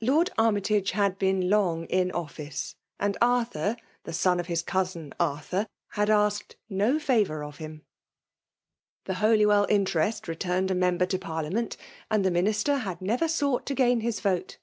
Ixurd 0.00 0.30
Armytage 0.38 0.92
had 0.92 1.18
bq^n 1.18 1.48
long 1.50 1.86
in 1.86 2.12
office, 2.12 2.76
and 3.00 3.18
Arthur^ 3.20 3.76
the 4.04 4.12
son 4.12 4.38
of 4.38 4.46
his 4.46 4.62
cousin 4.62 5.12
Arthur, 5.18 5.66
had 5.88 6.08
asked 6.08 6.54
no 6.68 7.00
favour 7.00 7.42
of 7.42 7.56
him:^ 7.56 7.80
tb^ 9.12 9.16
Holywell 9.16 9.66
interest 9.68 10.28
returned 10.28 10.70
a 10.70 10.74
member 10.76 11.04
to^ 11.06 11.20
parliament, 11.20 11.76
and 12.08 12.24
the 12.24 12.30
minister 12.30 12.76
had 12.76 13.02
never 13.02 13.26
sought 13.26 13.66
to 13.66 13.74
gnin 13.74 14.02
his 14.02 14.20
vote. 14.20 14.58